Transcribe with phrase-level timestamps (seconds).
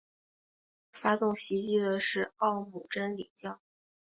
[0.91, 3.61] 发动袭击的是奥姆真理教。